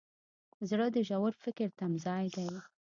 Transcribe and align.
زړه 0.69 0.87
د 0.95 0.97
ژور 1.07 1.33
فکر 1.43 1.67
تمځای 1.79 2.25
دی. 2.35 2.49